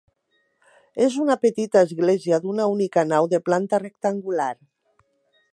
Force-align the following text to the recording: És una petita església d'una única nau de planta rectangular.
És 1.07 1.17
una 1.25 1.35
petita 1.43 1.83
església 1.89 2.41
d'una 2.47 2.67
única 2.79 3.07
nau 3.13 3.31
de 3.35 3.43
planta 3.51 3.85
rectangular. 3.87 4.53